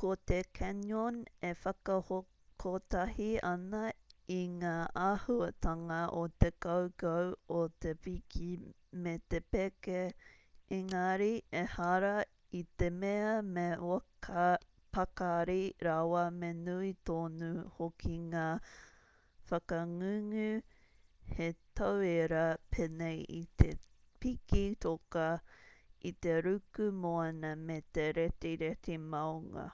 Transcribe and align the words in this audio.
ko 0.00 0.08
te 0.30 0.38
canyon 0.56 1.14
e 1.48 1.50
whakakotahi 1.60 3.28
ana 3.50 3.80
i 4.34 4.40
ngā 4.56 4.72
āhuatanga 5.04 6.00
o 6.18 6.24
te 6.42 6.50
kaukau 6.64 7.30
o 7.60 7.62
te 7.84 7.92
piki 8.06 8.48
me 9.06 9.14
te 9.34 9.40
peke-- 9.56 9.96
ēngari 10.78 11.30
ehara 11.62 12.12
i 12.58 12.60
te 12.82 12.90
mea 12.98 13.30
me 13.54 13.66
pakari 14.98 15.60
rawa 15.88 16.26
me 16.42 16.52
nui 16.60 16.92
tonu 17.10 17.50
hoki 17.78 18.14
ngā 18.34 18.46
whakangungu 19.52 20.46
hei 21.38 21.56
tauira 21.80 22.44
pēnei 22.76 23.24
i 23.38 23.42
te 23.64 23.72
piki 24.26 24.64
toka 24.88 25.28
i 26.12 26.12
te 26.26 26.38
ruku 26.48 26.90
moana 27.06 27.54
me 27.66 27.80
te 27.98 28.06
retireti 28.22 29.00
maunga 29.16 29.68